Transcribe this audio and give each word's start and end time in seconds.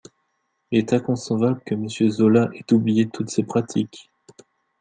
Il 0.71 0.79
est 0.79 0.93
inconcevable 0.93 1.61
que 1.63 1.75
Monsieur 1.75 2.09
Zola 2.09 2.49
ait 2.55 2.73
oublié 2.73 3.07
toutes 3.07 3.29
ces 3.29 3.43
pratiques. 3.43 4.09